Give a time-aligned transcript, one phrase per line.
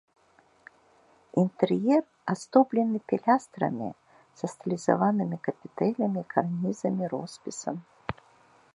[1.41, 2.01] Інтэр'ер
[2.33, 3.89] аздоблены пілястрамі
[4.41, 7.77] са стылізаванымі капітэлямі, карнізамі, роспісам.